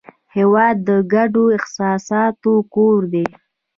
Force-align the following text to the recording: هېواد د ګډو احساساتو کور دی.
هېواد 0.35 0.75
د 0.87 0.89
ګډو 1.13 1.43
احساساتو 1.57 2.53
کور 2.73 3.01
دی. 3.13 3.25